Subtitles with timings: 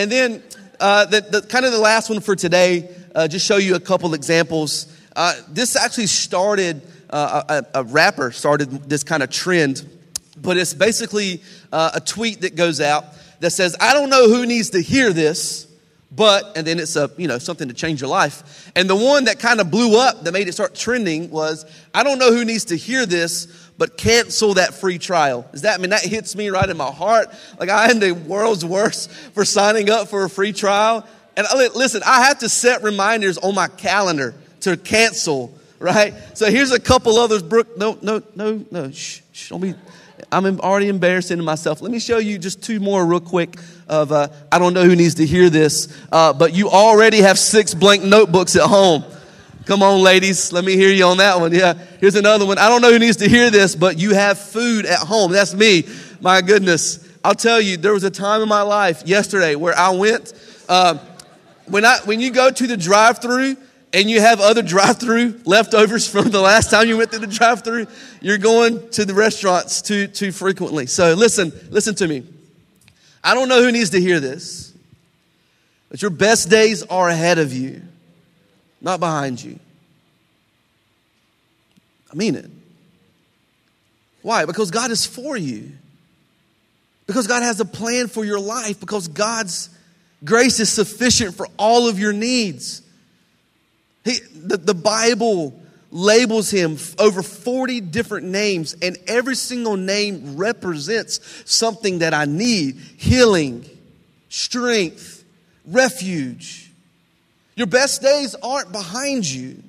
[0.00, 0.42] And then
[0.80, 3.80] uh, the, the, kind of the last one for today, uh, just show you a
[3.80, 4.90] couple examples.
[5.14, 6.80] Uh, this actually started,
[7.10, 9.86] uh, a, a, rapper started this kind of trend,
[10.38, 13.04] but it's basically uh, a tweet that goes out
[13.40, 15.66] that says, I don't know who needs to hear this,
[16.10, 18.72] but, and then it's a, you know, something to change your life.
[18.74, 22.04] And the one that kind of blew up that made it start trending was, I
[22.04, 25.48] don't know who needs to hear this, but cancel that free trial.
[25.54, 27.28] Is that, I mean, that hits me right in my heart.
[27.58, 31.06] Like I am the world's worst for signing up for a free trial.
[31.34, 36.12] And I, listen, I have to set reminders on my calendar to cancel, right?
[36.34, 37.42] So here's a couple others.
[37.42, 39.72] Brooke, no, no, no, no, shh, shh don't be,
[40.30, 41.80] I'm already embarrassing myself.
[41.80, 44.94] Let me show you just two more real quick of, uh, I don't know who
[44.94, 49.04] needs to hear this, uh, but you already have six blank notebooks at home.
[49.70, 50.52] Come on, ladies.
[50.52, 51.52] Let me hear you on that one.
[51.52, 51.74] Yeah.
[52.00, 52.58] Here's another one.
[52.58, 55.30] I don't know who needs to hear this, but you have food at home.
[55.30, 55.84] That's me.
[56.20, 57.08] My goodness.
[57.22, 60.34] I'll tell you, there was a time in my life yesterday where I went,
[60.68, 60.98] uh,
[61.66, 63.56] when I, when you go to the drive through
[63.92, 67.86] and you have other drive-through leftovers from the last time you went through the drive-through,
[68.20, 70.86] you're going to the restaurants too too frequently.
[70.86, 72.24] So listen, listen to me.
[73.22, 74.74] I don't know who needs to hear this,
[75.88, 77.82] but your best days are ahead of you,
[78.80, 79.58] not behind you.
[82.12, 82.50] I mean it.
[84.22, 84.44] Why?
[84.44, 85.72] Because God is for you.
[87.06, 88.80] Because God has a plan for your life.
[88.80, 89.70] Because God's
[90.24, 92.82] grace is sufficient for all of your needs.
[94.04, 101.20] He, the, the Bible labels him over 40 different names, and every single name represents
[101.44, 103.68] something that I need healing,
[104.28, 105.24] strength,
[105.66, 106.69] refuge.
[107.60, 109.62] Your best days aren't behind you,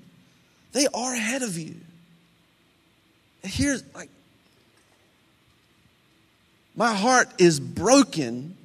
[0.72, 1.76] they are ahead of you.
[3.44, 4.10] here's like,
[6.74, 8.56] my heart is broken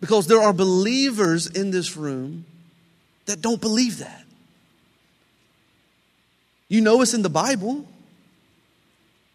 [0.00, 2.46] because there are believers in this room
[3.26, 4.24] that don't believe that.
[6.70, 7.86] You know it's in the Bible.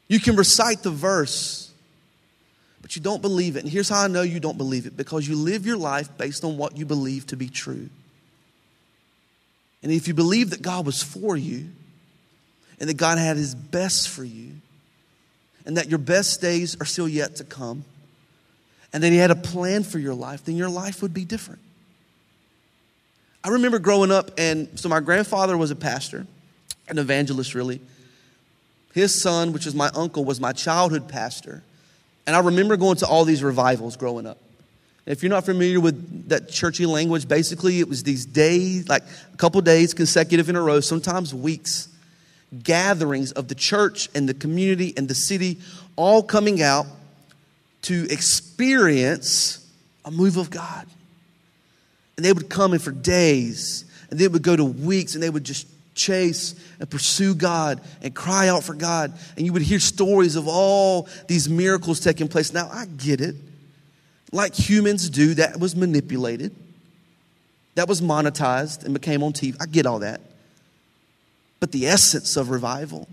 [0.08, 1.72] You can recite the verse,
[2.82, 3.64] but you don't believe it.
[3.64, 6.44] And here's how I know you don't believe it because you live your life based
[6.44, 7.92] on what you believe to be true.
[9.84, 11.68] And if you believe that God was for you
[12.80, 14.54] and that God had his best for you
[15.66, 17.84] and that your best days are still yet to come
[18.94, 21.60] and that he had a plan for your life, then your life would be different.
[23.44, 26.26] I remember growing up, and so my grandfather was a pastor
[26.90, 27.80] an evangelist, really.
[28.94, 31.64] His son, which is my uncle, was my childhood pastor.
[32.28, 34.38] And I remember going to all these revivals growing up.
[35.06, 39.04] If you're not familiar with that churchy language, basically it was these days, like
[39.34, 41.90] a couple days consecutive in a row, sometimes weeks,
[42.64, 45.60] gatherings of the church and the community and the city
[45.96, 46.86] all coming out
[47.82, 49.70] to experience
[50.06, 50.88] a move of God.
[52.16, 55.30] And they would come in for days, and they would go to weeks, and they
[55.30, 59.14] would just chase and pursue God and cry out for God.
[59.36, 62.54] And you would hear stories of all these miracles taking place.
[62.54, 63.36] Now, I get it.
[64.34, 66.56] Like humans do, that was manipulated,
[67.76, 69.56] that was monetized and became on TV.
[69.62, 70.22] I get all that.
[71.60, 73.08] But the essence of revival.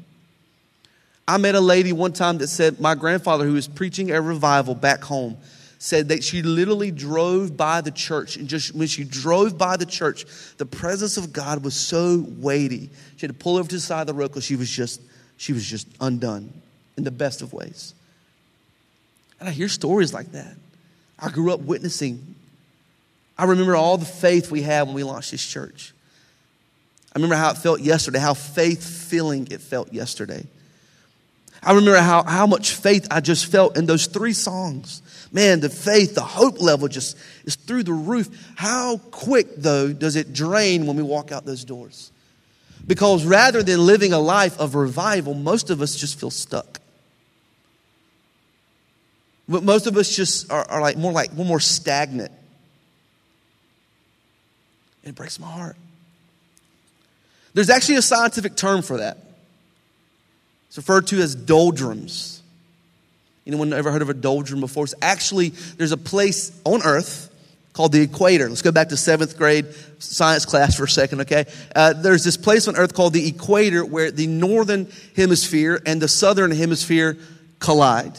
[1.28, 4.74] I met a lady one time that said, My grandfather, who was preaching a revival
[4.74, 5.36] back home,
[5.78, 8.36] said that she literally drove by the church.
[8.36, 10.24] And just when she drove by the church,
[10.56, 12.90] the presence of God was so weighty.
[13.16, 15.02] She had to pull over to the side of the road because she was just,
[15.36, 16.50] she was just undone
[16.96, 17.94] in the best of ways.
[19.38, 20.56] And I hear stories like that.
[21.20, 22.34] I grew up witnessing.
[23.36, 25.92] I remember all the faith we had when we launched this church.
[27.14, 30.46] I remember how it felt yesterday, how faith filling it felt yesterday.
[31.62, 35.02] I remember how, how much faith I just felt in those three songs.
[35.32, 38.28] Man, the faith, the hope level just is through the roof.
[38.56, 42.12] How quick, though, does it drain when we walk out those doors?
[42.86, 46.79] Because rather than living a life of revival, most of us just feel stuck.
[49.50, 52.30] But most of us just are, are like more like we're more stagnant.
[55.02, 55.76] And It breaks my heart.
[57.52, 59.18] There's actually a scientific term for that.
[60.68, 62.42] It's referred to as doldrums.
[63.44, 64.84] Anyone ever heard of a doldrum before?
[64.84, 67.26] It's actually, there's a place on earth
[67.72, 68.48] called the equator.
[68.48, 69.66] Let's go back to seventh grade
[69.98, 71.46] science class for a second, okay?
[71.74, 76.06] Uh, there's this place on earth called the equator where the northern hemisphere and the
[76.06, 77.16] southern hemisphere
[77.58, 78.16] collide.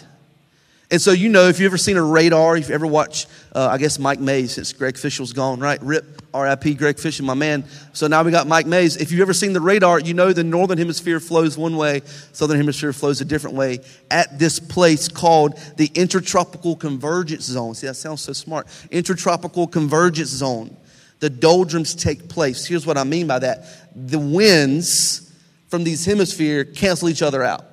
[0.91, 3.69] And so, you know, if you've ever seen a radar, if you ever watched, uh,
[3.71, 5.81] I guess, Mike Maze, since Greg Fishel's gone, right?
[5.81, 6.03] RIP,
[6.33, 7.63] RIP, Greg Fishel, my man.
[7.93, 8.97] So now we got Mike Maze.
[8.97, 12.01] If you've ever seen the radar, you know the northern hemisphere flows one way,
[12.33, 13.79] southern hemisphere flows a different way
[14.11, 17.73] at this place called the Intertropical Convergence Zone.
[17.73, 18.67] See, that sounds so smart.
[18.91, 20.75] Intertropical Convergence Zone.
[21.21, 22.65] The doldrums take place.
[22.65, 23.65] Here's what I mean by that
[23.95, 25.31] the winds
[25.69, 27.63] from these hemispheres cancel each other out.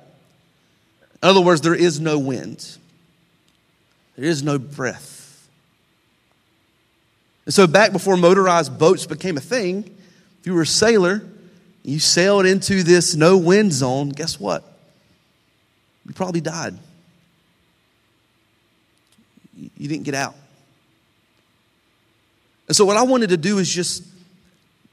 [1.21, 2.77] In other words, there is no wind.
[4.19, 5.47] There is no breath.
[7.45, 9.95] And so, back before motorized boats became a thing,
[10.41, 11.21] if you were a sailor,
[11.83, 14.77] you sailed into this no wind zone, guess what?
[16.05, 16.77] You probably died.
[19.55, 20.35] You didn't get out.
[22.67, 24.03] And so, what I wanted to do is just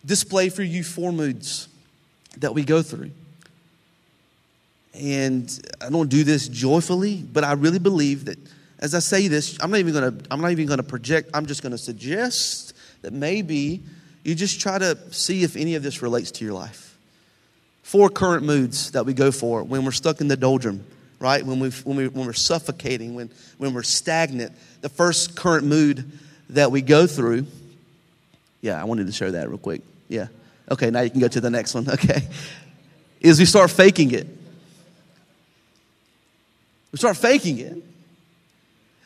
[0.05, 1.67] display for you four moods
[2.37, 3.11] that we go through.
[4.95, 5.51] And
[5.81, 8.39] I don't do this joyfully, but I really believe that
[8.79, 11.31] as I say this, I'm not even going to I'm not even going to project.
[11.35, 13.83] I'm just going to suggest that maybe
[14.25, 16.97] you just try to see if any of this relates to your life.
[17.83, 20.85] Four current moods that we go for when we're stuck in the doldrum,
[21.21, 21.45] right?
[21.45, 24.53] When we when we when we're suffocating, when when we're stagnant.
[24.83, 26.11] The first current mood
[26.51, 27.47] that we go through.
[28.61, 29.83] Yeah, I wanted to share that real quick.
[30.09, 30.29] Yeah.
[30.71, 31.89] Okay, now you can go to the next one.
[31.93, 32.29] Okay.
[33.19, 34.27] Is we start faking it.
[36.93, 37.83] We start faking it.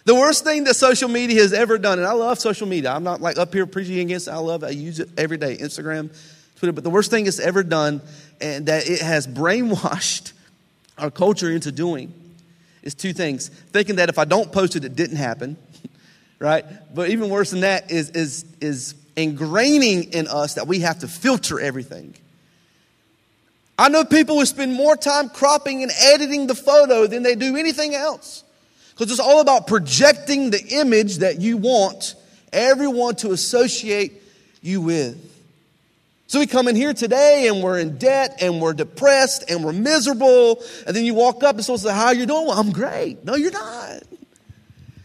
[0.04, 2.90] The worst thing that social media has ever done, and I love social media.
[2.90, 4.30] I'm not like up here preaching against it.
[4.30, 4.66] I love it.
[4.66, 5.56] I use it every day.
[5.56, 6.10] Instagram,
[6.56, 6.72] Twitter.
[6.72, 8.00] But the worst thing it's ever done,
[8.40, 10.32] and that it has brainwashed
[10.98, 12.14] our culture into doing,
[12.82, 13.48] is two things.
[13.48, 15.58] Thinking that if I don't post it, it didn't happen,
[16.38, 16.64] right?
[16.94, 21.08] But even worse than that is, is, is ingraining in us that we have to
[21.08, 22.14] filter everything.
[23.78, 27.56] I know people who spend more time cropping and editing the photo than they do
[27.56, 28.44] anything else.
[29.00, 32.16] Because it's all about projecting the image that you want
[32.52, 34.12] everyone to associate
[34.60, 35.16] you with.
[36.26, 39.72] So we come in here today and we're in debt and we're depressed and we're
[39.72, 40.62] miserable.
[40.86, 42.46] And then you walk up and someone says, How are you doing?
[42.46, 43.24] Well, I'm great.
[43.24, 44.02] No, you're not.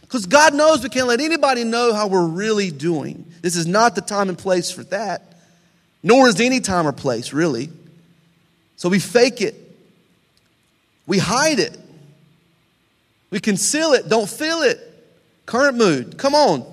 [0.02, 3.24] Because God knows we can't let anybody know how we're really doing.
[3.40, 5.22] This is not the time and place for that,
[6.02, 7.70] nor is any time or place, really.
[8.76, 9.54] So we fake it,
[11.06, 11.78] we hide it.
[13.36, 14.80] We conceal it, don't feel it.
[15.44, 16.16] Current mood.
[16.16, 16.64] Come on.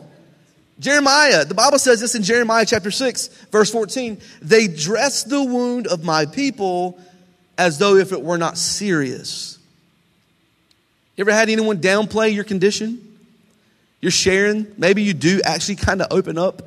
[0.80, 4.18] Jeremiah, the Bible says this in Jeremiah chapter 6, verse 14.
[4.42, 6.98] They dress the wound of my people
[7.57, 9.57] as though if it were not serious.
[11.18, 13.19] You ever had anyone downplay your condition?
[14.00, 16.62] You're sharing, maybe you do actually kind of open up.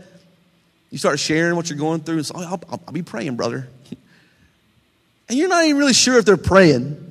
[0.90, 3.36] You start sharing what you're going through and say, oh, I'll, I'll, I'll be praying,
[3.36, 3.66] brother.
[5.28, 7.05] And you're not even really sure if they're praying.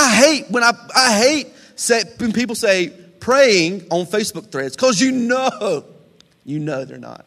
[0.00, 2.88] I hate when I, I hate say, when people say
[3.20, 5.84] praying on Facebook threads because you know,
[6.44, 7.26] you know they're not,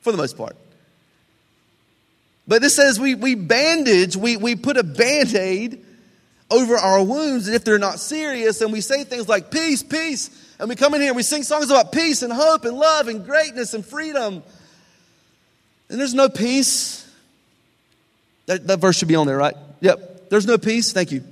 [0.00, 0.56] for the most part.
[2.46, 5.84] But this says we, we bandage, we, we put a band aid
[6.48, 10.30] over our wounds, and if they're not serious, and we say things like peace, peace,
[10.60, 13.08] and we come in here and we sing songs about peace and hope and love
[13.08, 14.42] and greatness and freedom,
[15.88, 17.00] and there's no peace.
[18.46, 19.54] That, that verse should be on there, right?
[19.80, 20.30] Yep.
[20.30, 20.92] There's no peace.
[20.92, 21.24] Thank you.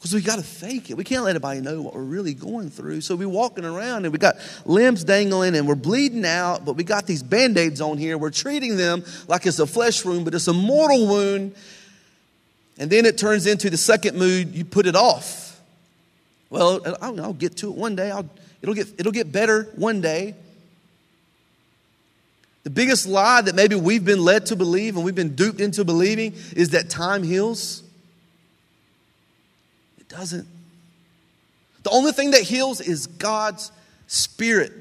[0.00, 0.96] Because we got to fake it.
[0.96, 3.02] We can't let anybody know what we're really going through.
[3.02, 6.84] So we're walking around and we got limbs dangling and we're bleeding out, but we
[6.84, 8.16] got these band aids on here.
[8.16, 11.54] We're treating them like it's a flesh wound, but it's a mortal wound.
[12.78, 15.60] And then it turns into the second mood, you put it off.
[16.48, 18.10] Well, I'll, I'll get to it one day.
[18.10, 18.26] I'll,
[18.62, 20.34] it'll, get, it'll get better one day.
[22.62, 25.84] The biggest lie that maybe we've been led to believe and we've been duped into
[25.84, 27.82] believing is that time heals
[30.10, 30.46] doesn't.
[31.82, 33.72] The only thing that heals is God's
[34.06, 34.72] Spirit.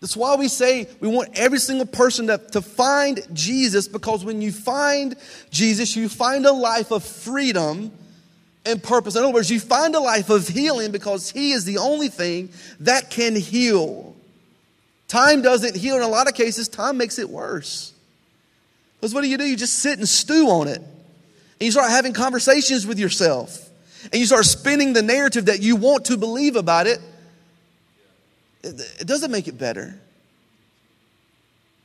[0.00, 4.42] That's why we say we want every single person to, to find Jesus because when
[4.42, 5.14] you find
[5.50, 7.92] Jesus, you find a life of freedom
[8.64, 9.14] and purpose.
[9.14, 12.50] In other words, you find a life of healing because He is the only thing
[12.80, 14.14] that can heal.
[15.08, 15.96] Time doesn't heal.
[15.96, 17.92] In a lot of cases, time makes it worse.
[19.00, 19.44] Because what do you do?
[19.44, 20.78] You just sit and stew on it.
[20.78, 23.65] And you start having conversations with yourself
[24.04, 27.00] and you start spinning the narrative that you want to believe about it,
[28.62, 29.98] it doesn't make it better.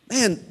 [0.09, 0.43] Man,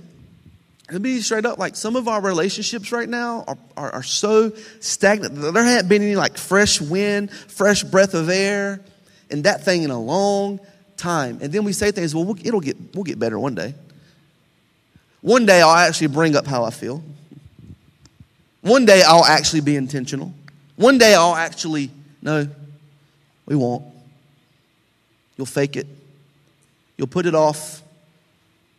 [0.88, 4.52] to be straight up, like some of our relationships right now are, are, are, so
[4.80, 5.34] stagnant.
[5.36, 8.80] There hasn't been any like fresh wind, fresh breath of air,
[9.30, 10.60] and that thing in a long
[10.96, 11.38] time.
[11.40, 13.74] And then we say things, well, it'll get, we'll get better one day.
[15.20, 17.02] One day I'll actually bring up how I feel.
[18.62, 20.32] One day I'll actually be intentional.
[20.80, 21.90] One day I'll actually
[22.22, 22.48] No,
[23.44, 23.84] we won't.
[25.36, 25.86] You'll fake it.
[26.96, 27.82] You'll put it off.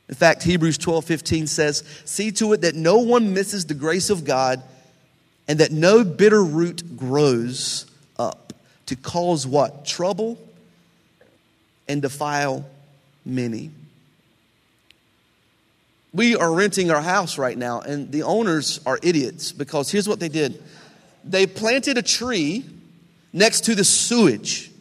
[0.10, 4.10] In fact, Hebrews 12 15 says, See to it that no one misses the grace
[4.10, 4.64] of God
[5.48, 7.86] and that no bitter root grows
[8.18, 8.54] up
[8.88, 9.86] to cause what?
[9.86, 10.40] Trouble
[11.88, 12.66] and defile
[13.24, 13.70] many.
[16.14, 20.20] We are renting our house right now, and the owners are idiots because here's what
[20.20, 20.62] they did
[21.24, 22.66] they planted a tree
[23.34, 24.72] next to the sewage.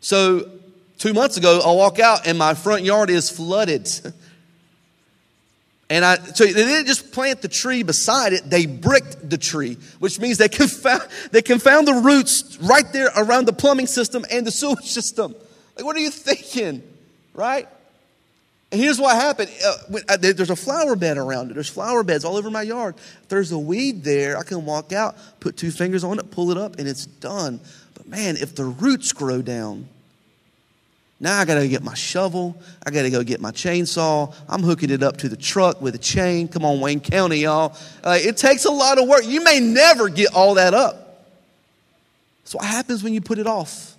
[0.00, 0.50] So,
[0.98, 3.88] two months ago, I walk out and my front yard is flooded.
[5.88, 9.76] And I, so they didn't just plant the tree beside it, they bricked the tree,
[9.98, 14.46] which means they confound, they confound the roots right there around the plumbing system and
[14.46, 15.34] the sewage system.
[15.76, 16.82] Like, what are you thinking?
[17.34, 17.68] Right?
[18.72, 21.54] And here's what happened uh, uh, there's a flower bed around it.
[21.54, 22.94] There's flower beds all over my yard.
[22.96, 26.50] If there's a weed there, I can walk out, put two fingers on it, pull
[26.50, 27.60] it up, and it's done.
[27.94, 29.88] But man, if the roots grow down,
[31.20, 32.56] now I got to get my shovel.
[32.84, 34.34] I got to go get my chainsaw.
[34.48, 36.48] I'm hooking it up to the truck with a chain.
[36.48, 37.76] Come on, Wayne County, y'all.
[38.02, 39.24] Uh, it takes a lot of work.
[39.24, 41.28] You may never get all that up.
[42.44, 43.94] So what happens when you put it off?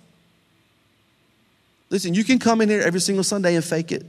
[1.90, 4.04] Listen, you can come in here every single Sunday and fake it.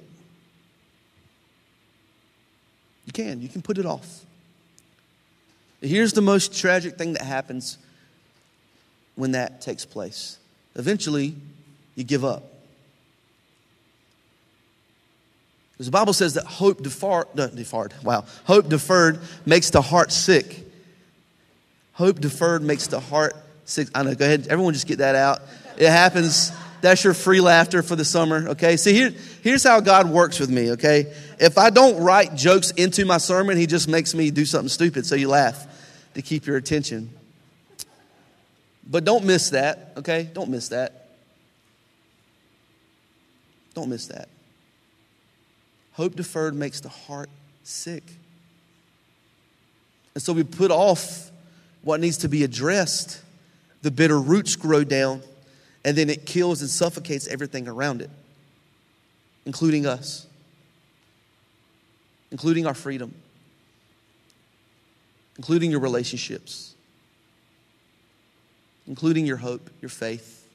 [3.05, 3.41] You can.
[3.41, 4.25] You can put it off.
[5.81, 7.77] Here's the most tragic thing that happens
[9.15, 10.37] when that takes place.
[10.75, 11.35] Eventually,
[11.95, 12.43] you give up.
[15.73, 20.11] Because the Bible says that hope deferred, no, deferred, wow, hope deferred makes the heart
[20.11, 20.61] sick.
[21.93, 23.35] Hope deferred makes the heart
[23.65, 23.89] sick.
[23.93, 25.41] I know, go ahead, everyone just get that out.
[25.77, 26.51] It happens.
[26.79, 28.77] That's your free laughter for the summer, okay?
[28.77, 29.11] See, here,
[29.45, 31.13] here's how God works with me, okay?
[31.39, 35.05] If I don't write jokes into my sermon, He just makes me do something stupid
[35.05, 35.67] so you laugh
[36.15, 37.11] to keep your attention.
[38.89, 40.29] But don't miss that, okay?
[40.33, 41.09] Don't miss that.
[43.75, 44.29] Don't miss that.
[45.93, 47.29] Hope deferred makes the heart
[47.63, 48.03] sick.
[50.15, 51.29] And so we put off
[51.83, 53.21] what needs to be addressed.
[53.83, 55.21] The bitter roots grow down,
[55.83, 58.09] and then it kills and suffocates everything around it,
[59.45, 60.25] including us,
[62.31, 63.13] including our freedom,
[65.37, 66.73] including your relationships,
[68.87, 70.47] including your hope, your faith.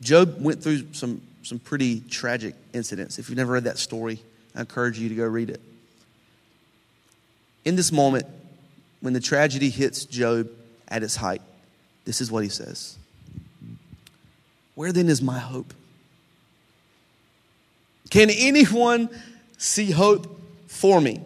[0.00, 3.18] Job went through some, some pretty tragic incidents.
[3.18, 4.20] If you've never read that story,
[4.54, 5.60] I encourage you to go read it.
[7.64, 8.26] In this moment,
[9.00, 10.50] when the tragedy hits Job
[10.88, 11.40] at its height,
[12.04, 12.96] this is what he says
[14.74, 15.72] Where then is my hope?
[18.10, 19.08] Can anyone
[19.58, 21.20] see hope for me?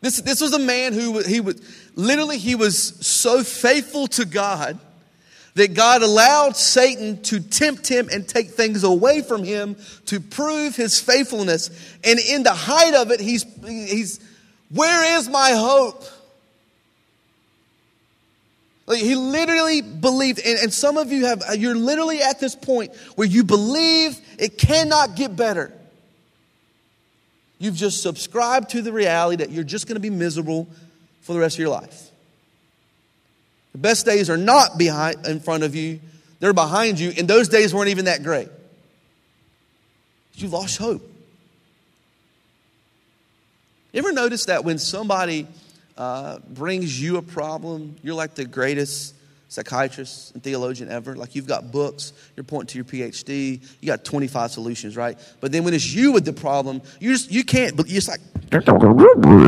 [0.00, 1.60] This, this was a man who he was
[1.96, 2.76] literally he was
[3.06, 4.78] so faithful to God
[5.54, 9.76] that God allowed Satan to tempt him and take things away from him
[10.06, 11.70] to prove his faithfulness.
[12.02, 14.20] And in the height of it, he's, he's
[14.70, 16.04] where is my hope?
[18.86, 22.54] Like he literally believed, and, and some of you have, uh, you're literally at this
[22.54, 25.72] point where you believe it cannot get better.
[27.58, 30.68] You've just subscribed to the reality that you're just going to be miserable
[31.22, 32.10] for the rest of your life.
[33.72, 36.00] The best days are not behind in front of you,
[36.40, 38.48] they're behind you, and those days weren't even that great.
[40.34, 41.02] You lost hope.
[43.92, 45.46] You ever notice that when somebody
[45.96, 49.14] uh, brings you a problem, you're like the greatest
[49.48, 51.14] psychiatrist and theologian ever.
[51.14, 55.18] Like you've got books, you're pointing to your PhD, you got 25 solutions, right?
[55.40, 57.76] But then when it's you with the problem, you just you can't.
[57.76, 58.20] But you're just like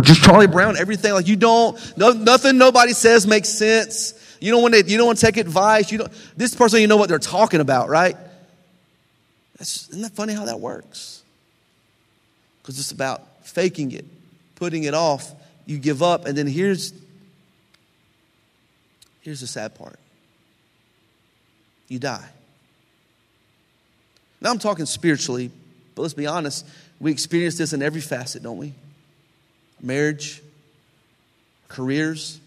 [0.02, 1.12] just Charlie Brown, everything.
[1.12, 4.14] Like you don't, no, nothing nobody says makes sense.
[4.40, 4.84] You don't want to.
[4.84, 5.90] You don't want to take advice.
[5.90, 6.12] You don't.
[6.36, 8.16] This person, you know what they're talking about, right?
[9.58, 11.22] That's, isn't that funny how that works?
[12.60, 14.04] Because it's about faking it,
[14.56, 15.32] putting it off.
[15.66, 16.92] You give up, and then here's
[19.26, 19.98] Here's the sad part
[21.88, 22.28] you die.
[24.40, 25.50] Now I'm talking spiritually,
[25.96, 26.64] but let's be honest,
[27.00, 28.72] we experience this in every facet, don't we?
[29.82, 30.42] Marriage,
[31.66, 32.38] careers.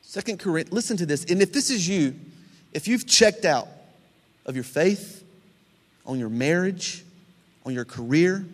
[0.00, 1.26] Second Corinthians, listen to this.
[1.26, 2.14] And if this is you,
[2.72, 3.68] if you've checked out
[4.46, 5.22] of your faith,
[6.06, 7.04] on your marriage,
[7.66, 8.46] on your career,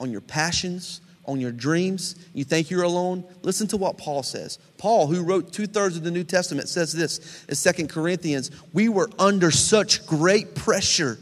[0.00, 4.58] on your passions, on your dreams, you think you're alone, listen to what Paul says.
[4.78, 8.88] Paul, who wrote two thirds of the New Testament, says this in Second Corinthians We
[8.88, 11.18] were under such great pressure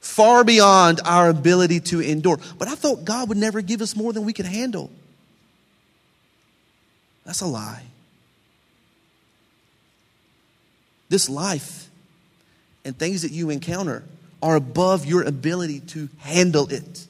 [0.00, 2.38] far beyond our ability to endure.
[2.58, 4.90] But I thought God would never give us more than we could handle.
[7.24, 7.84] That's a lie.
[11.08, 11.88] This life
[12.84, 14.04] and things that you encounter
[14.42, 17.06] are above your ability to handle it.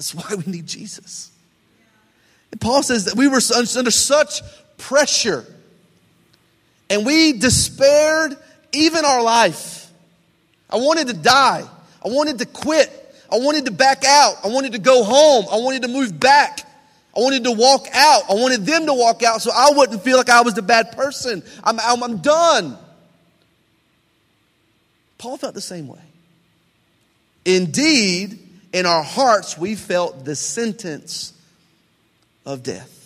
[0.00, 1.30] That's why we need Jesus.
[2.52, 4.40] And Paul says that we were under such
[4.78, 5.44] pressure
[6.88, 8.34] and we despaired
[8.72, 9.90] even our life.
[10.70, 11.68] I wanted to die.
[12.02, 12.88] I wanted to quit.
[13.30, 14.36] I wanted to back out.
[14.42, 15.44] I wanted to go home.
[15.52, 16.60] I wanted to move back.
[17.14, 18.22] I wanted to walk out.
[18.30, 20.92] I wanted them to walk out so I wouldn't feel like I was the bad
[20.92, 21.42] person.
[21.62, 22.78] I'm, I'm, I'm done.
[25.18, 26.00] Paul felt the same way.
[27.44, 28.38] Indeed,
[28.72, 31.32] in our hearts, we felt the sentence
[32.46, 33.00] of death.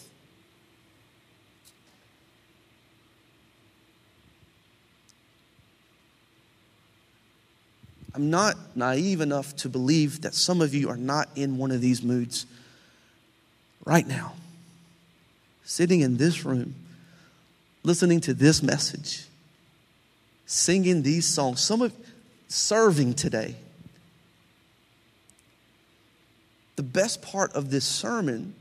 [8.14, 11.80] I'm not naive enough to believe that some of you are not in one of
[11.80, 12.46] these moods
[13.84, 14.34] right now.
[15.64, 16.76] Sitting in this room,
[17.82, 19.26] listening to this message,
[20.46, 21.92] singing these songs, some of
[22.46, 23.56] serving today.
[26.76, 28.54] The best part of this sermon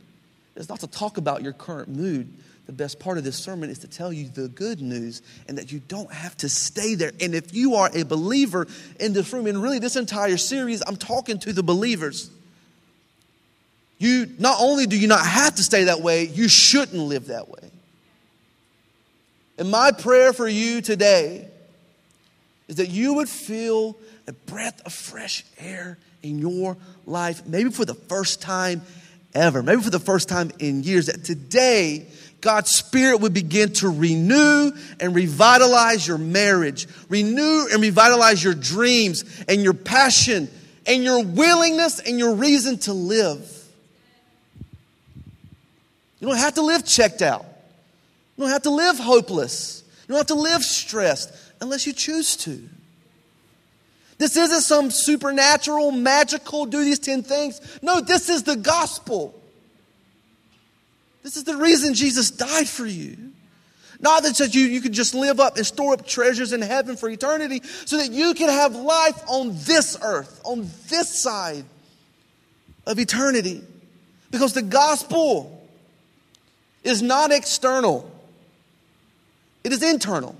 [0.55, 2.31] is not to talk about your current mood.
[2.65, 5.71] The best part of this sermon is to tell you the good news and that
[5.71, 7.11] you don't have to stay there.
[7.19, 8.67] And if you are a believer
[8.99, 12.29] in this room, and really this entire series, I'm talking to the believers.
[13.97, 17.49] You not only do you not have to stay that way, you shouldn't live that
[17.49, 17.69] way.
[19.57, 21.47] And my prayer for you today
[22.67, 27.85] is that you would feel a breath of fresh air in your life, maybe for
[27.85, 28.81] the first time
[29.33, 32.07] ever, maybe for the first time in years, that today
[32.41, 39.23] God's Spirit would begin to renew and revitalize your marriage, renew and revitalize your dreams
[39.47, 40.49] and your passion
[40.85, 43.49] and your willingness and your reason to live.
[46.19, 47.45] You don't have to live checked out.
[48.35, 49.83] You don't have to live hopeless.
[50.03, 52.61] You don't have to live stressed unless you choose to.
[54.23, 57.59] This isn't some supernatural, magical, do these 10 things.
[57.81, 59.37] No, this is the gospel.
[61.23, 63.17] This is the reason Jesus died for you.
[63.99, 67.09] Not that you, you could just live up and store up treasures in heaven for
[67.09, 71.65] eternity, so that you can have life on this earth, on this side
[72.87, 73.61] of eternity.
[74.31, 75.67] Because the gospel
[76.85, 78.09] is not external,
[79.65, 80.33] it is internal.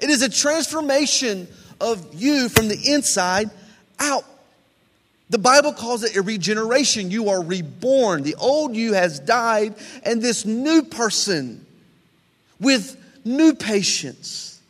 [0.00, 1.48] It is a transformation
[1.80, 3.50] of you from the inside
[3.98, 4.24] out.
[5.30, 7.10] The Bible calls it a regeneration.
[7.10, 8.22] You are reborn.
[8.22, 11.64] The old you has died, and this new person
[12.60, 14.60] with new patience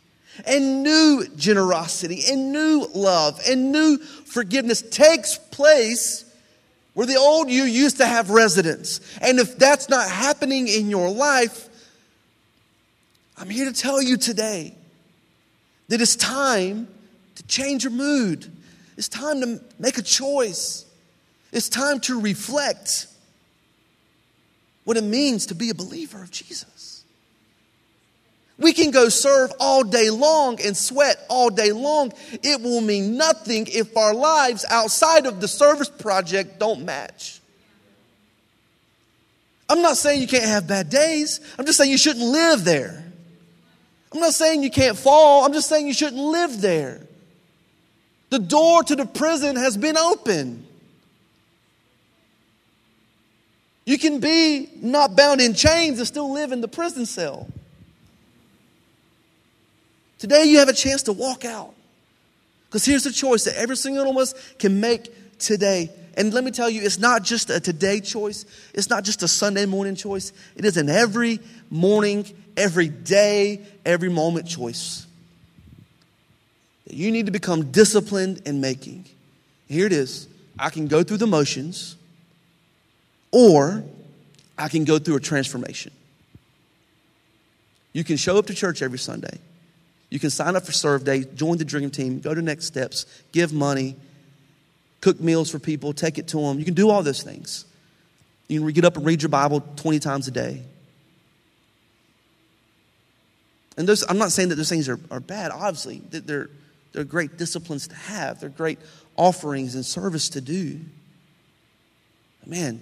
[0.45, 6.25] and new generosity and new love and new forgiveness takes place
[6.93, 9.01] where the old you used to have residence.
[9.21, 11.69] And if that's not happening in your life,
[13.37, 14.73] I'm here to tell you today
[15.89, 16.87] that it's time
[17.35, 18.51] to change your mood.
[18.97, 20.85] It's time to make a choice.
[21.51, 23.07] It's time to reflect
[24.83, 27.03] what it means to be a believer of Jesus.
[28.57, 32.13] We can go serve all day long and sweat all day long.
[32.41, 37.41] It will mean nothing if our lives outside of the service project don't match.
[39.67, 41.41] I'm not saying you can't have bad days.
[41.59, 43.03] I'm just saying you shouldn't live there.
[44.13, 45.43] I'm not saying you can't fall.
[45.43, 47.01] I'm just saying you shouldn't live there.
[48.29, 50.65] The door to the prison has been open.
[53.85, 57.47] You can be not bound in chains and still live in the prison cell.
[60.17, 61.73] Today, you have a chance to walk out.
[62.67, 65.91] Because here's the choice that every single one of us can make today.
[66.17, 69.27] And let me tell you, it's not just a today choice, it's not just a
[69.27, 70.33] Sunday morning choice.
[70.55, 72.25] It is an every morning,
[72.57, 75.04] every day, every moment choice
[76.85, 79.05] that you need to become disciplined in making.
[79.67, 81.97] Here it is I can go through the motions,
[83.31, 83.83] or
[84.57, 85.91] I can go through a transformation.
[87.93, 89.39] You can show up to church every Sunday.
[90.09, 93.05] You can sign up for Serve Day, join the Dream Team, go to Next Steps,
[93.31, 93.95] give money,
[95.01, 96.59] cook meals for people, take it to them.
[96.59, 97.65] You can do all those things.
[98.47, 100.61] You can get up and read your Bible 20 times a day.
[103.77, 106.01] And those, I'm not saying that those things are, are bad, obviously.
[106.11, 106.49] That they're,
[106.95, 108.79] they're great disciplines to have, they're great
[109.17, 110.79] offerings and service to do.
[112.45, 112.81] Man,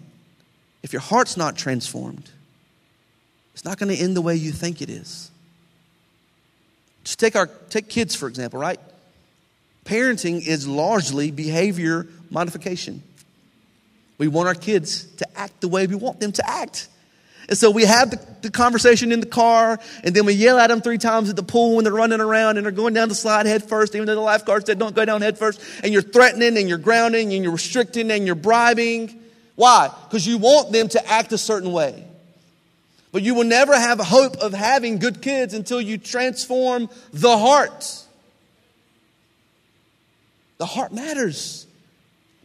[0.83, 2.29] if your heart's not transformed,
[3.55, 5.31] it's not going to end the way you think it is.
[7.03, 8.79] Just take our take kids for example, right?
[9.83, 13.01] Parenting is largely behavior modification.
[14.19, 16.87] We want our kids to act the way we want them to act.
[17.49, 20.67] And so we have the, the, conversation in the car, and then we yell at
[20.67, 23.15] them three times at the pool when they're running around and they're going down the
[23.15, 25.61] slide head first, even though the lifeguard said don't go down head first.
[25.83, 29.19] And you're threatening and you're grounding and you're restricting and you're bribing.
[29.55, 29.91] Why?
[30.05, 32.05] Because you want them to act a certain way.
[33.11, 38.03] But you will never have hope of having good kids until you transform the heart.
[40.57, 41.67] The heart matters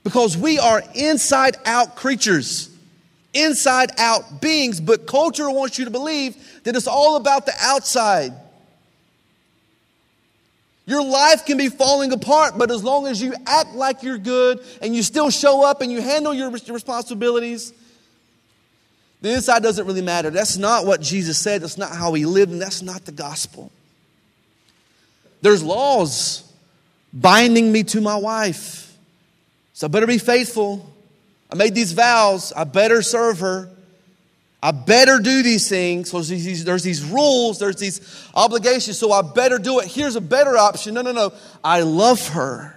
[0.04, 2.67] because we are inside out creatures,
[3.42, 8.33] inside out beings, but culture wants you to believe that it's all about the outside.
[10.87, 14.64] Your life can be falling apart, but as long as you act like you're good
[14.81, 17.74] and you still show up and you handle your responsibilities,
[19.20, 20.31] the inside doesn't really matter.
[20.31, 21.61] That's not what Jesus said.
[21.61, 23.70] That's not how he lived, and that's not the gospel.
[25.42, 26.51] There's laws
[27.12, 28.96] binding me to my wife.
[29.74, 30.90] So I better be faithful.
[31.50, 32.52] I made these vows.
[32.52, 33.70] I better serve her.
[34.62, 36.11] I better do these things.
[36.11, 38.00] So there's these, there's these rules, there's these
[38.34, 39.87] obligations, so I better do it.
[39.87, 40.94] Here's a better option.
[40.94, 41.32] No, no, no.
[41.62, 42.74] I love her.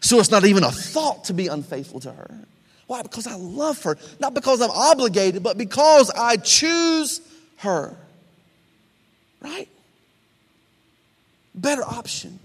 [0.00, 2.38] So it's not even a thought to be unfaithful to her.
[2.88, 3.02] Why?
[3.02, 3.96] Because I love her.
[4.20, 7.20] Not because I'm obligated, but because I choose
[7.58, 7.96] her.
[9.40, 9.68] Right?
[11.54, 12.38] Better option.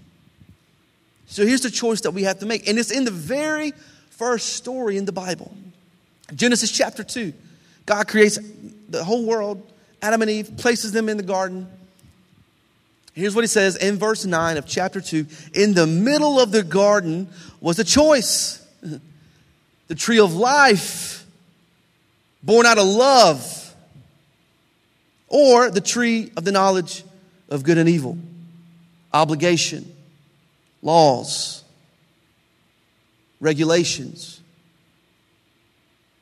[1.26, 2.66] So here's the choice that we have to make.
[2.66, 3.74] And it's in the very
[4.18, 5.54] first story in the Bible
[6.34, 7.32] Genesis chapter 2.
[7.86, 8.38] God creates
[8.90, 9.66] the whole world,
[10.02, 11.66] Adam and Eve, places them in the garden.
[13.14, 16.62] Here's what he says in verse 9 of chapter 2 In the middle of the
[16.62, 17.28] garden
[17.62, 18.62] was a choice
[19.88, 21.24] the tree of life,
[22.42, 23.74] born out of love,
[25.28, 27.04] or the tree of the knowledge
[27.48, 28.18] of good and evil,
[29.14, 29.90] obligation
[30.82, 31.64] laws,
[33.40, 34.40] regulations.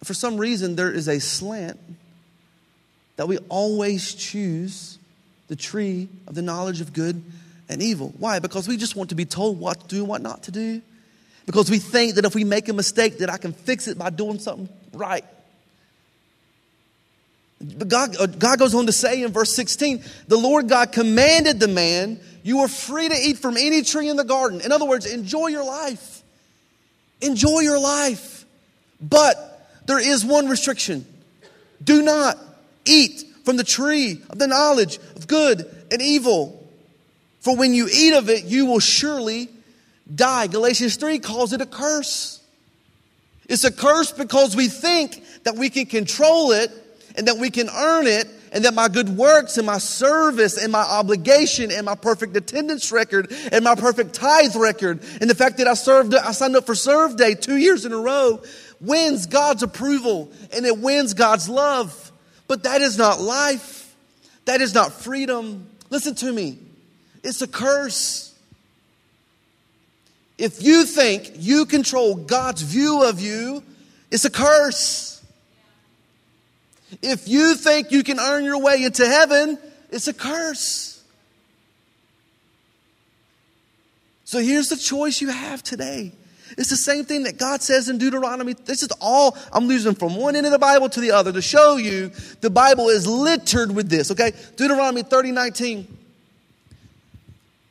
[0.04, 1.80] For some reason, there is a slant
[3.16, 4.98] that we always choose
[5.48, 7.22] the tree of the knowledge of good
[7.68, 8.12] and evil.
[8.18, 8.38] Why?
[8.38, 10.82] Because we just want to be told what to do and what not to do.
[11.46, 14.10] Because we think that if we make a mistake that I can fix it by
[14.10, 15.24] doing something right.
[17.60, 21.58] But God, uh, God goes on to say in verse 16, the Lord God commanded
[21.58, 24.60] the man you are free to eat from any tree in the garden.
[24.60, 26.15] In other words, enjoy your life.
[27.20, 28.44] Enjoy your life.
[29.00, 29.36] But
[29.86, 31.06] there is one restriction
[31.82, 32.38] do not
[32.86, 36.66] eat from the tree of the knowledge of good and evil.
[37.40, 39.48] For when you eat of it, you will surely
[40.12, 40.46] die.
[40.46, 42.40] Galatians 3 calls it a curse.
[43.48, 46.72] It's a curse because we think that we can control it
[47.16, 50.72] and that we can earn it and that my good works and my service and
[50.72, 55.58] my obligation and my perfect attendance record and my perfect tithe record and the fact
[55.58, 58.42] that I served, I signed up for Serve Day two years in a row
[58.80, 62.10] wins God's approval and it wins God's love.
[62.48, 63.94] But that is not life.
[64.46, 65.68] That is not freedom.
[65.90, 66.56] Listen to me.
[67.22, 68.34] It's a curse.
[70.38, 73.62] If you think you control God's view of you,
[74.10, 75.15] it's a curse.
[77.02, 79.58] If you think you can earn your way into heaven,
[79.90, 81.02] it's a curse.
[84.24, 86.12] So here's the choice you have today.
[86.58, 88.54] It's the same thing that God says in Deuteronomy.
[88.54, 91.42] This is all, I'm losing from one end of the Bible to the other to
[91.42, 94.32] show you the Bible is littered with this, okay?
[94.56, 95.98] Deuteronomy 30, 19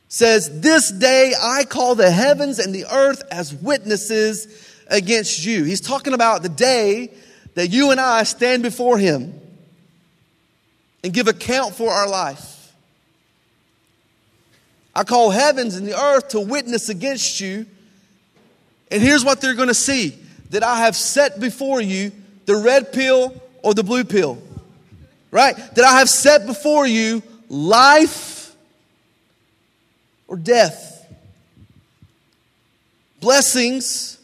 [0.08, 4.46] says, This day I call the heavens and the earth as witnesses
[4.88, 5.64] against you.
[5.64, 7.10] He's talking about the day
[7.56, 9.40] that you and I stand before Him
[11.02, 12.72] and give account for our life.
[14.94, 17.66] I call heavens and the earth to witness against you.
[18.90, 20.16] And here's what they're going to see
[20.50, 22.12] that I have set before you
[22.44, 24.38] the red pill or the blue pill.
[25.30, 25.56] Right?
[25.56, 28.54] That I have set before you life
[30.28, 31.06] or death.
[33.20, 34.18] Blessings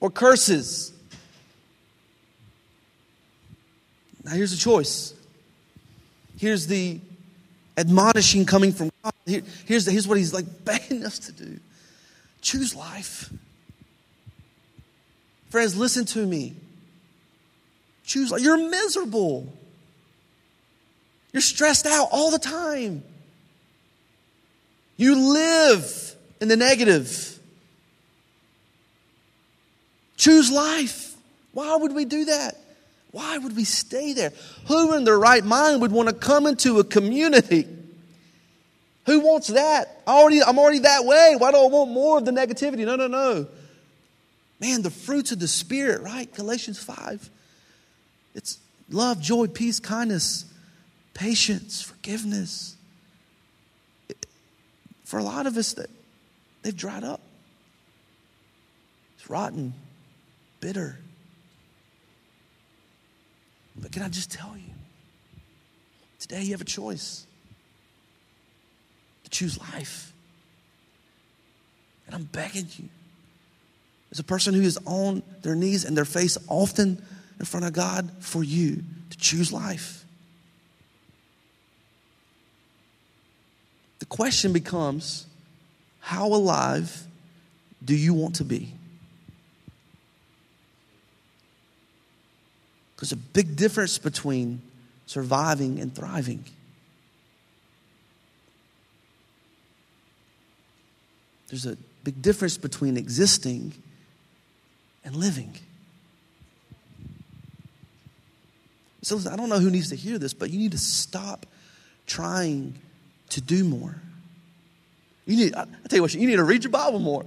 [0.00, 0.92] or curses.
[4.26, 5.14] Now, here's the choice.
[6.36, 6.98] Here's the
[7.76, 9.12] admonishing coming from God.
[9.24, 11.60] Here, here's, the, here's what He's like begging us to do
[12.42, 13.32] choose life.
[15.50, 16.54] Friends, listen to me.
[18.04, 18.42] Choose life.
[18.42, 19.52] You're miserable.
[21.32, 23.02] You're stressed out all the time.
[24.96, 27.38] You live in the negative.
[30.16, 31.14] Choose life.
[31.52, 32.56] Why would we do that?
[33.16, 34.34] Why would we stay there?
[34.66, 37.66] Who in their right mind would want to come into a community
[39.06, 40.02] Who wants that?
[40.06, 41.34] I already, I'm already that way.
[41.38, 42.84] Why do I want more of the negativity?
[42.84, 43.46] No, no, no.
[44.60, 46.30] Man, the fruits of the Spirit, right?
[46.34, 47.30] Galatians 5.
[48.34, 48.58] It's
[48.90, 50.44] love, joy, peace, kindness,
[51.14, 52.76] patience, forgiveness.
[55.06, 55.88] For a lot of us, that
[56.62, 57.22] they've dried up.
[59.16, 59.72] It's rotten,
[60.60, 60.98] bitter.
[63.80, 64.72] But can I just tell you,
[66.18, 67.26] today you have a choice
[69.24, 70.12] to choose life.
[72.06, 72.88] And I'm begging you,
[74.10, 77.02] as a person who is on their knees and their face often
[77.38, 80.04] in front of God, for you to choose life.
[83.98, 85.26] The question becomes
[86.00, 87.06] how alive
[87.84, 88.72] do you want to be?
[92.98, 94.62] There's a big difference between
[95.06, 96.44] surviving and thriving.
[101.48, 103.72] There's a big difference between existing
[105.04, 105.54] and living.
[109.02, 111.46] So I don't know who needs to hear this, but you need to stop
[112.06, 112.74] trying
[113.30, 113.94] to do more.
[115.26, 117.24] You need, I tell you what, you need to read your Bible more.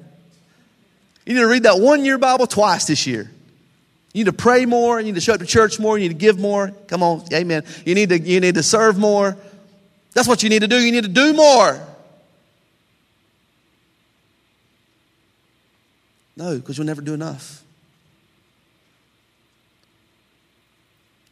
[1.25, 3.31] You need to read that one year Bible twice this year.
[4.13, 4.99] You need to pray more.
[4.99, 5.97] You need to show up to church more.
[5.97, 6.71] You need to give more.
[6.87, 7.63] Come on, amen.
[7.85, 9.37] You need to, you need to serve more.
[10.13, 10.77] That's what you need to do.
[10.77, 11.79] You need to do more.
[16.35, 17.63] No, because you'll never do enough.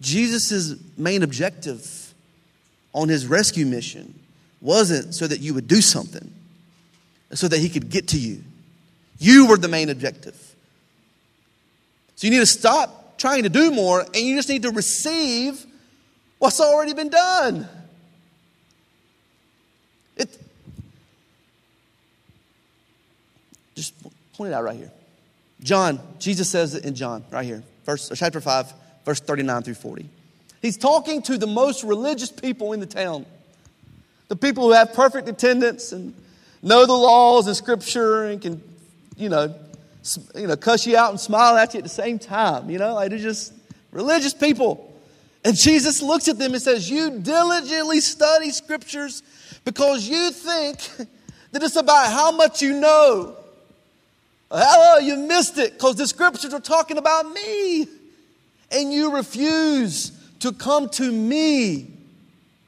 [0.02, 2.14] Jesus' main objective
[2.94, 4.14] on his rescue mission
[4.62, 6.32] wasn't so that you would do something,
[7.34, 8.44] so that he could get to you.
[9.18, 10.47] You were the main objective.
[12.18, 15.64] So you need to stop trying to do more and you just need to receive
[16.40, 17.68] what's already been done.
[20.16, 20.36] It,
[23.76, 23.94] just
[24.34, 24.92] point it out right here.
[25.62, 28.74] John, Jesus says it in John, right here, verse, chapter 5,
[29.06, 30.10] verse 39 through 40.
[30.62, 33.28] He's talking to the most religious people in the town,
[34.28, 36.16] the people who have perfect attendance and
[36.64, 38.62] know the laws and scripture and can,
[39.18, 39.54] you know,
[40.36, 42.70] you know, cuss you out and smile at you at the same time.
[42.70, 43.54] You know, like they're just
[43.92, 44.94] religious people.
[45.44, 49.24] And Jesus looks at them and says, You diligently study scriptures
[49.66, 50.80] because you think
[51.52, 53.36] that it's about how much you know.
[54.50, 57.88] Hello, you missed it because the scriptures are talking about me.
[58.72, 61.92] And you refuse to come to me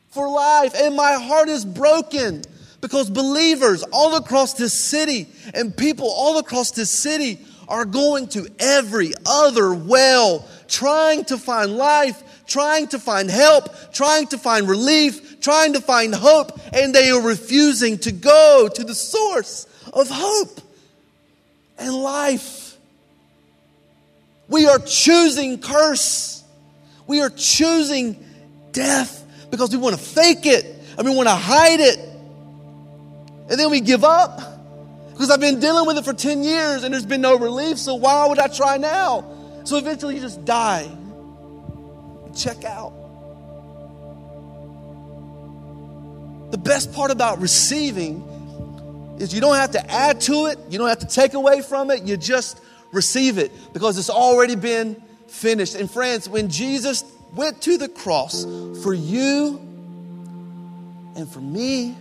[0.10, 0.74] for life.
[0.76, 2.44] And my heart is broken
[2.82, 8.48] because believers all across this city and people all across this city are going to
[8.60, 15.40] every other well, trying to find life, trying to find help, trying to find relief,
[15.40, 20.60] trying to find hope, and they are refusing to go to the source of hope
[21.78, 22.78] and life.
[24.48, 26.44] We are choosing curse.
[27.06, 28.26] We are choosing
[28.72, 30.66] death because we want to fake it
[30.98, 32.09] and we want to hide it.
[33.50, 34.42] And then we give up
[35.12, 37.96] because I've been dealing with it for 10 years and there's been no relief, so
[37.96, 39.26] why would I try now?
[39.66, 40.90] So eventually you just die.
[42.36, 42.94] Check out.
[46.52, 50.90] The best part about receiving is you don't have to add to it, you don't
[50.90, 54.96] have to take away from it, you just receive it because it's already been
[55.28, 55.76] finished.
[55.76, 57.04] And friends, when Jesus
[57.36, 58.46] went to the cross
[58.84, 59.58] for you
[61.16, 61.96] and for me,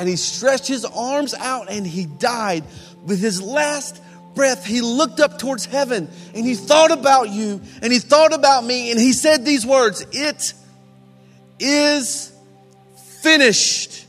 [0.00, 2.64] and he stretched his arms out and he died
[3.04, 4.00] with his last
[4.34, 8.64] breath, he looked up towards heaven and he thought about you and he thought about
[8.64, 10.54] me and he said these words It
[11.58, 12.32] is
[13.20, 14.06] finished.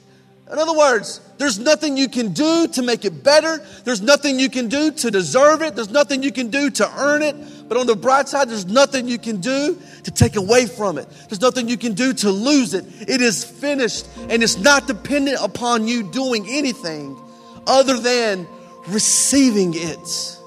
[0.49, 3.58] In other words, there's nothing you can do to make it better.
[3.84, 5.75] There's nothing you can do to deserve it.
[5.75, 7.36] There's nothing you can do to earn it.
[7.71, 11.07] But on the bright side, there's nothing you can do to take away from it.
[11.29, 12.84] There's nothing you can do to lose it.
[13.07, 17.17] It is finished, and it's not dependent upon you doing anything
[17.65, 18.45] other than
[18.89, 20.38] receiving it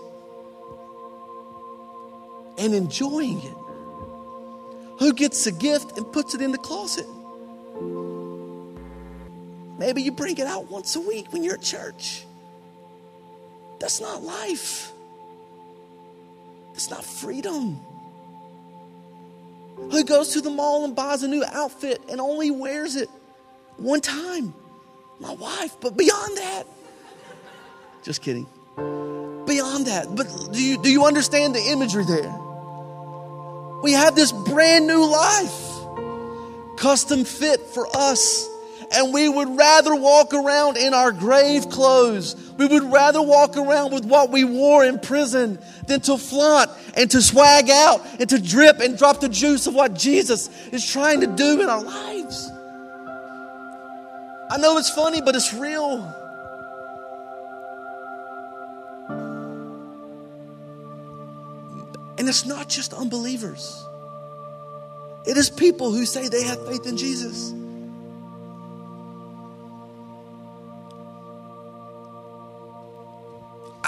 [2.58, 3.56] and enjoying it.
[4.98, 7.06] Who gets a gift and puts it in the closet?
[9.78, 12.26] Maybe you bring it out once a week when you're at church.
[13.80, 14.93] That's not life.
[16.74, 17.80] That's not freedom.
[19.76, 23.08] Who goes to the mall and buys a new outfit and only wears it
[23.76, 24.52] one time?
[25.20, 25.76] My wife.
[25.80, 26.64] But beyond that,
[28.02, 28.46] just kidding.
[28.76, 32.34] Beyond that, but do you, do you understand the imagery there?
[33.82, 38.48] We have this brand new life, custom fit for us
[38.92, 42.36] And we would rather walk around in our grave clothes.
[42.56, 47.10] We would rather walk around with what we wore in prison than to flaunt and
[47.10, 51.20] to swag out and to drip and drop the juice of what Jesus is trying
[51.20, 52.50] to do in our lives.
[54.50, 56.14] I know it's funny, but it's real.
[62.16, 63.84] And it's not just unbelievers,
[65.26, 67.52] it is people who say they have faith in Jesus.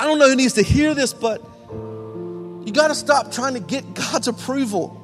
[0.06, 3.94] Don't know who needs to hear this, but you got to stop trying to get
[3.94, 5.02] God's approval.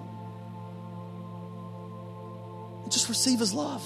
[2.88, 3.82] Just receive His love.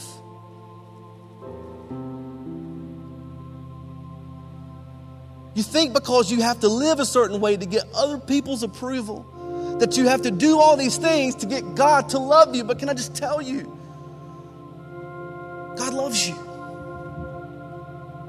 [5.55, 9.77] You think because you have to live a certain way to get other people's approval,
[9.81, 12.63] that you have to do all these things to get God to love you.
[12.65, 13.63] But can I just tell you,
[15.77, 16.46] God loves you.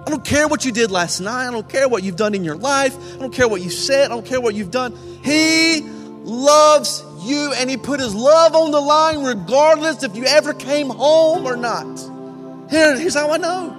[0.07, 1.49] I don't care what you did last night.
[1.49, 2.95] I don't care what you've done in your life.
[3.15, 4.05] I don't care what you said.
[4.05, 4.97] I don't care what you've done.
[5.21, 10.53] He loves you and He put His love on the line regardless if you ever
[10.53, 11.99] came home or not.
[12.69, 13.75] Here, here's how I know.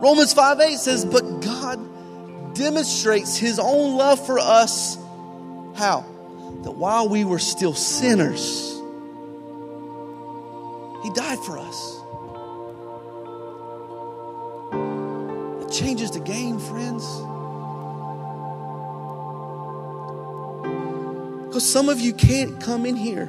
[0.00, 4.96] Romans 5 8 says, But God demonstrates His own love for us.
[5.74, 6.00] How?
[6.62, 8.72] That while we were still sinners,
[11.02, 11.95] He died for us.
[15.66, 17.04] It changes the game, friends.
[21.46, 23.28] Because some of you can't come in here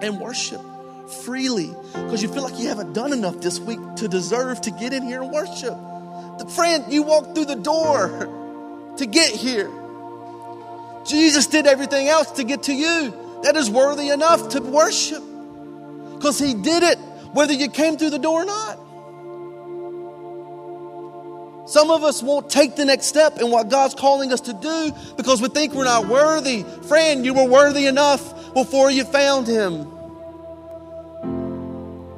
[0.00, 0.60] and worship
[1.24, 4.92] freely because you feel like you haven't done enough this week to deserve to get
[4.92, 5.76] in here and worship.
[6.38, 9.70] The friend, you walked through the door to get here.
[11.04, 13.12] Jesus did everything else to get to you.
[13.42, 15.22] That is worthy enough to worship
[16.14, 16.98] because He did it
[17.32, 18.78] whether you came through the door or not.
[21.66, 24.92] Some of us won't take the next step in what God's calling us to do
[25.16, 26.62] because we think we're not worthy.
[26.88, 29.94] Friend, you were worthy enough before you found Him.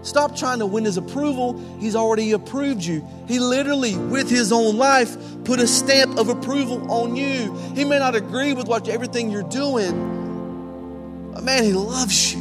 [0.07, 1.61] Stop trying to win his approval.
[1.81, 3.05] He's already approved you.
[3.27, 7.53] He literally, with his own life, put a stamp of approval on you.
[7.75, 12.41] He may not agree with what everything you're doing, but man, he loves you.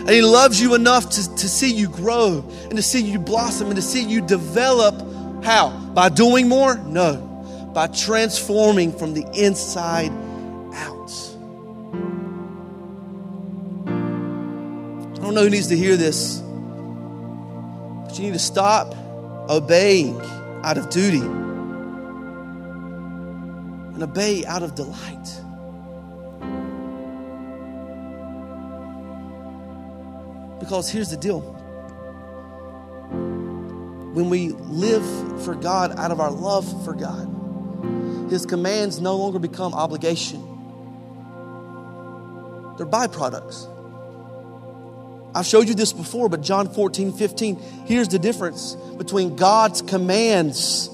[0.00, 3.68] And he loves you enough to, to see you grow and to see you blossom
[3.68, 4.96] and to see you develop.
[5.42, 5.70] How?
[5.94, 6.76] By doing more?
[6.76, 7.16] No.
[7.74, 10.12] By transforming from the inside
[10.74, 11.10] out.
[13.86, 16.40] I don't know who needs to hear this.
[18.04, 18.94] But you need to stop
[19.48, 20.20] obeying
[20.62, 21.20] out of duty
[24.00, 25.40] and obey out of delight.
[30.60, 31.59] Because here's the deal
[34.12, 35.04] when we live
[35.44, 40.40] for God out of our love for God, His commands no longer become obligation,
[42.76, 43.68] they're byproducts.
[45.34, 50.88] I've showed you this before, but John 14, 15, here's the difference between God's commands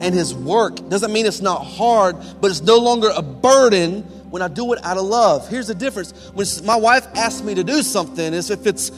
[0.00, 0.88] and His work.
[0.88, 4.84] Doesn't mean it's not hard, but it's no longer a burden when I do it
[4.84, 5.48] out of love.
[5.48, 6.12] Here's the difference.
[6.32, 8.90] When my wife asks me to do something, is if it's,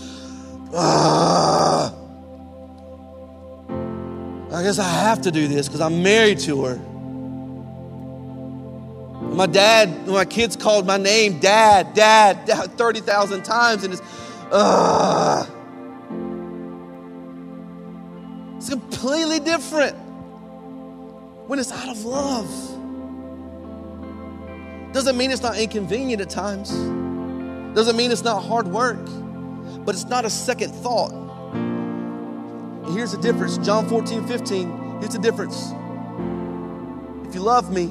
[0.75, 1.91] uh,
[4.53, 6.77] I guess I have to do this because I'm married to her.
[9.33, 14.03] My dad, my kids called my name, Dad, Dad, Dad 30,000 times, and it's,
[14.51, 15.49] Ugh.
[18.59, 19.97] It's completely different
[21.49, 22.49] when it's out of love.
[24.93, 26.71] Doesn't mean it's not inconvenient at times.
[27.75, 29.05] Doesn't mean it's not hard work,
[29.87, 31.22] but it's not a second thought.
[32.91, 35.01] Here's the difference John 14, 15.
[35.01, 35.73] Here's the difference.
[37.29, 37.85] If you love me,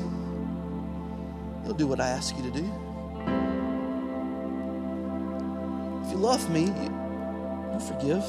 [1.63, 2.65] you'll do what I ask you to do.
[6.05, 6.65] If you love me,
[7.71, 8.23] you'll forgive.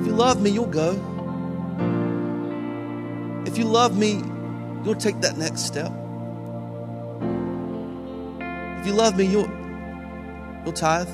[0.00, 0.90] If you love me, you'll go.
[3.46, 4.22] If you love me,
[4.84, 5.92] you'll take that next step.
[8.80, 9.48] If you love me, you'll
[10.64, 11.08] you'll tithe.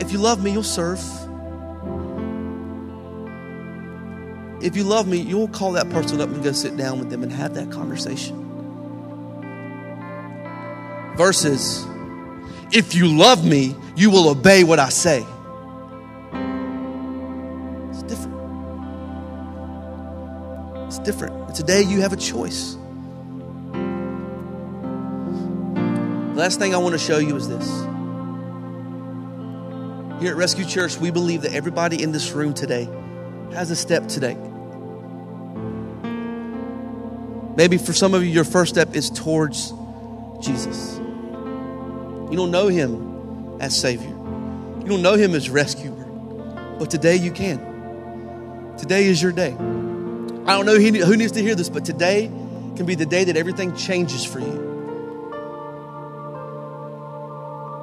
[0.00, 1.00] If you love me, you'll serve.
[4.60, 7.22] If you love me, you'll call that person up and go sit down with them
[7.22, 8.44] and have that conversation
[11.16, 11.84] versus,
[12.72, 15.26] if you love me, you will obey what I say.
[17.90, 18.36] It's different.
[20.86, 21.54] It's different.
[21.54, 22.76] Today you have a choice.
[26.32, 27.68] The last thing I want to show you is this.
[30.20, 32.88] Here at Rescue Church, we believe that everybody in this room today
[33.52, 34.36] has a step today.
[37.56, 39.72] Maybe for some of you, your first step is towards
[40.40, 40.98] Jesus.
[40.98, 46.04] You don't know Him as Savior, you don't know Him as rescuer,
[46.80, 48.76] but today you can.
[48.76, 49.52] Today is your day.
[49.52, 52.26] I don't know who needs to hear this, but today
[52.74, 54.67] can be the day that everything changes for you.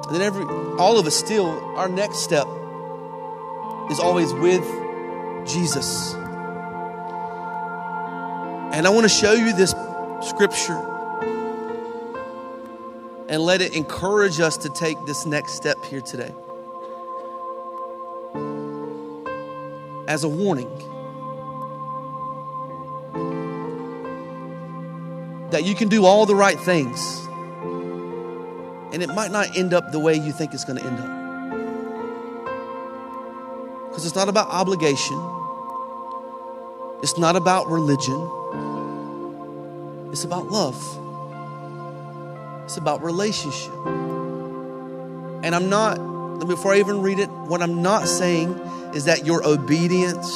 [0.06, 0.44] And then every
[0.78, 2.46] all of us still, our next step
[3.90, 4.64] is always with
[5.46, 6.14] Jesus.
[8.72, 9.74] And I want to show you this
[10.20, 10.78] scripture
[13.28, 16.32] and let it encourage us to take this next step here today.
[20.06, 20.70] As a warning
[25.50, 27.26] that you can do all the right things
[28.96, 31.10] and it might not end up the way you think it's going to end up.
[33.90, 35.20] Because it's not about obligation,
[37.02, 38.14] it's not about religion,
[40.12, 40.82] it's about love,
[42.64, 43.74] it's about relationship.
[45.44, 45.98] And I'm not,
[46.46, 48.58] before I even read it, what I'm not saying
[48.94, 50.34] is that your obedience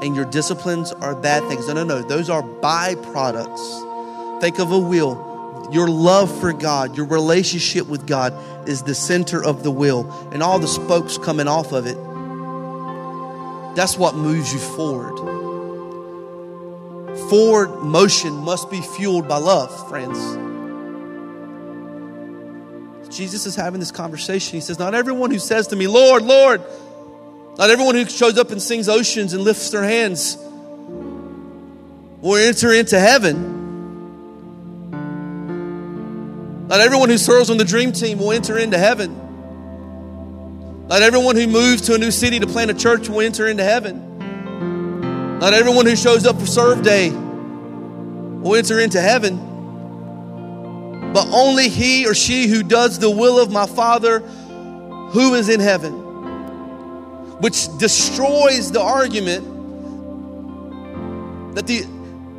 [0.00, 1.66] and your disciplines are bad things.
[1.66, 2.02] No, no, no.
[2.02, 4.40] Those are byproducts.
[4.40, 5.35] Think of a wheel
[5.72, 8.32] your love for God, your relationship with God
[8.68, 11.96] is the center of the wheel, and all the spokes coming off of it.
[13.76, 15.16] That's what moves you forward.
[17.30, 20.18] Forward motion must be fueled by love, friends.
[23.14, 24.56] Jesus is having this conversation.
[24.56, 26.62] He says, Not everyone who says to me, Lord, Lord,
[27.58, 30.36] not everyone who shows up and sings oceans and lifts their hands
[32.20, 33.55] will enter into heaven.
[36.68, 39.14] Not everyone who serves on the dream team will enter into heaven.
[40.88, 43.62] Not everyone who moves to a new city to plant a church will enter into
[43.62, 45.38] heaven.
[45.38, 49.36] Not everyone who shows up for serve day will enter into heaven.
[51.12, 55.60] But only he or she who does the will of my Father who is in
[55.60, 55.92] heaven.
[57.40, 59.44] Which destroys the argument
[61.54, 61.84] that the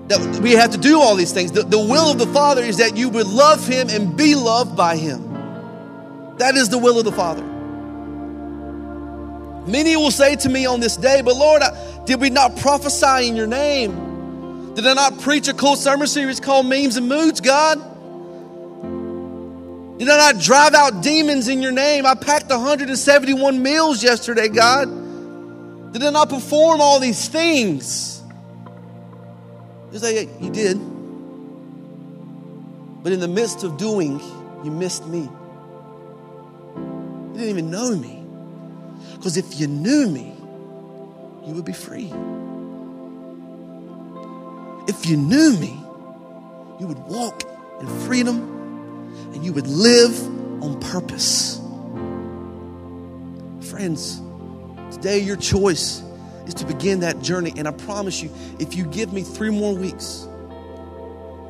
[0.08, 1.52] that we have to do all these things.
[1.52, 4.76] The, the will of the Father is that you would love Him and be loved
[4.76, 6.36] by Him.
[6.38, 7.44] That is the will of the Father.
[9.70, 11.62] Many will say to me on this day, But Lord,
[12.06, 14.76] did we not prophesy in your name?
[14.76, 17.80] Did I not preach a cool sermon series called Memes and Moods, God?
[19.98, 22.06] Did I not drive out demons in your name?
[22.06, 25.92] I packed 171 meals yesterday, God.
[25.92, 28.17] Did I not perform all these things?
[29.92, 30.78] You say, You did.
[33.04, 34.20] But in the midst of doing,
[34.64, 35.30] you missed me.
[36.76, 38.24] You didn't even know me.
[39.16, 40.34] Because if you knew me,
[41.46, 42.12] you would be free.
[44.88, 45.80] If you knew me,
[46.80, 47.44] you would walk
[47.80, 48.40] in freedom
[49.34, 50.18] and you would live
[50.64, 51.62] on purpose.
[53.70, 54.22] Friends,
[54.92, 56.02] today your choice
[56.48, 57.54] is to begin that journey.
[57.56, 60.28] And I promise you, if you give me three more weeks,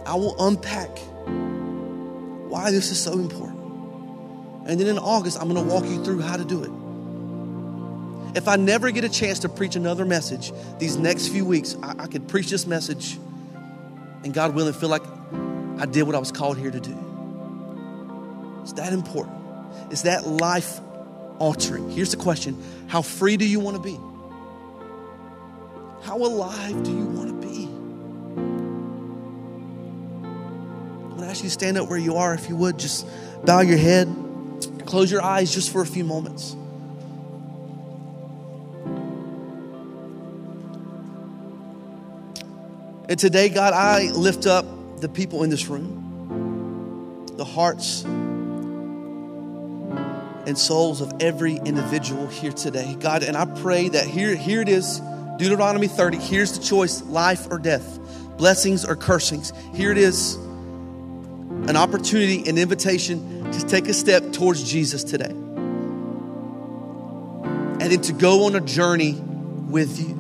[0.06, 0.98] I will unpack
[2.50, 3.58] why this is so important.
[4.68, 8.38] And then in August, I'm going to walk you through how to do it.
[8.38, 11.96] If I never get a chance to preach another message these next few weeks, I,
[12.00, 13.18] I could preach this message
[14.24, 15.04] and God willing feel like
[15.80, 16.98] I did what I was called here to do.
[18.62, 19.38] It's that important.
[19.92, 20.80] It's that life
[21.40, 21.90] altering.
[21.90, 23.98] Here's the question How free do you want to be?
[26.08, 27.66] How alive do you want to be?
[31.04, 32.80] I'm going to ask you to stand up where you are, if you would.
[32.80, 33.06] Just
[33.44, 34.08] bow your head,
[34.86, 36.54] close your eyes just for a few moments.
[43.10, 48.06] And today, God, I lift up the people in this room, the hearts
[50.46, 52.96] and souls of every individual here today.
[52.98, 55.02] God, and I pray that here, here it is
[55.38, 58.00] Deuteronomy 30, here's the choice life or death,
[58.38, 59.54] blessings or cursings.
[59.74, 65.30] Here it is an opportunity, an invitation to take a step towards Jesus today.
[67.80, 70.16] And then to go on a journey with you.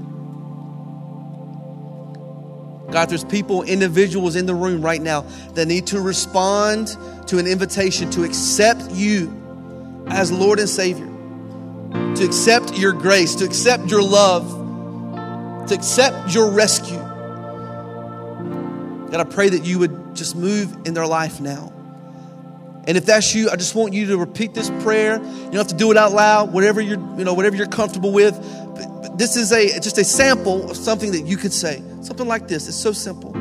[2.92, 5.22] God, there's people, individuals in the room right now
[5.56, 6.96] that need to respond
[7.28, 11.08] to an invitation to accept you as Lord and Savior,
[12.16, 14.57] to accept your grace, to accept your love
[15.68, 16.98] to accept your rescue.
[19.10, 21.72] God, I pray that you would just move in their life now.
[22.88, 25.18] And if that's you, I just want you to repeat this prayer.
[25.18, 28.14] You don't have to do it out loud, whatever you're, you know, whatever you're comfortable
[28.14, 28.34] with.
[28.76, 31.84] But, but this is a just a sample of something that you could say.
[32.02, 32.68] Something like this.
[32.70, 33.34] It's so simple.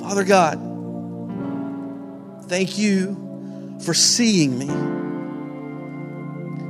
[0.00, 0.60] Father God,
[2.48, 4.68] thank you for seeing me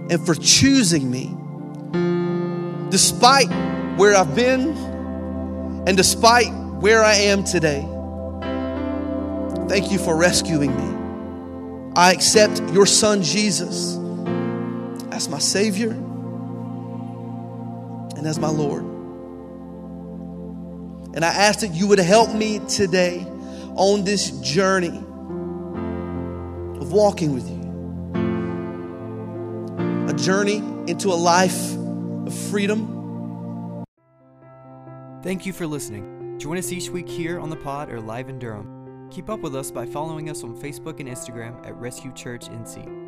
[0.09, 1.35] and for choosing me
[2.91, 3.49] despite
[3.97, 4.71] where I've been
[5.87, 7.81] and despite where I am today.
[9.69, 11.93] Thank you for rescuing me.
[11.97, 13.97] I accept your son Jesus
[15.11, 15.91] as my Savior
[18.17, 18.83] and as my Lord.
[21.15, 23.27] And I ask that you would help me today
[23.75, 24.99] on this journey
[26.79, 27.57] of walking with you.
[30.09, 31.75] A journey into a life
[32.27, 33.85] of freedom.
[35.23, 36.39] Thank you for listening.
[36.39, 39.09] Join us each week here on the pod or live in Durham.
[39.11, 43.06] Keep up with us by following us on Facebook and Instagram at Rescue Church NC.